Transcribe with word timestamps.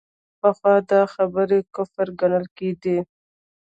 پخوا 0.39 0.75
دا 0.89 1.01
خبرې 1.13 1.59
کفر 1.75 2.07
ګڼل 2.19 2.45
کېدې. 2.57 2.97